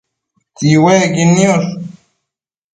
Tsiuecquid 0.55 1.29
niosh 1.35 1.69